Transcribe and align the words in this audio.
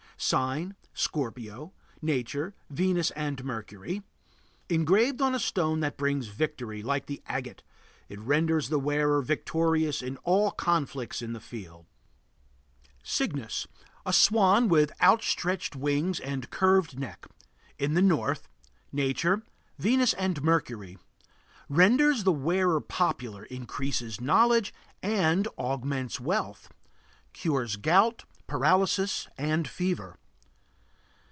Sign: 0.23 0.75
Scorpio. 0.93 1.73
Nature: 1.99 2.53
Venus 2.69 3.09
and 3.15 3.43
Mercury. 3.43 4.03
Engraved 4.69 5.19
on 5.19 5.33
a 5.33 5.39
stone 5.39 5.79
that 5.79 5.97
brings 5.97 6.27
victory, 6.27 6.83
like 6.83 7.07
the 7.07 7.23
agate, 7.25 7.63
it 8.07 8.19
renders 8.19 8.69
the 8.69 8.77
wearer 8.77 9.23
victorious 9.23 9.99
in 10.03 10.17
all 10.17 10.51
conflicts 10.51 11.23
in 11.23 11.33
the 11.33 11.39
field. 11.39 11.87
CYGNUS. 13.01 13.65
A 14.05 14.13
swan 14.13 14.67
with 14.67 14.91
outstretched 15.01 15.75
wings 15.75 16.19
and 16.19 16.51
curved 16.51 16.99
neck. 16.99 17.25
In 17.79 17.95
the 17.95 18.01
North. 18.03 18.47
Nature: 18.91 19.41
Venus 19.79 20.13
and 20.13 20.43
Mercury. 20.43 20.99
Renders 21.67 22.25
the 22.25 22.31
wearer 22.31 22.79
popular, 22.79 23.45
increases 23.45 24.21
knowledge, 24.21 24.71
and 25.01 25.47
augments 25.57 26.19
wealth. 26.19 26.69
Cures 27.33 27.75
gout, 27.75 28.25
paralysis, 28.47 29.29
and 29.37 29.65
fever. 29.65 30.17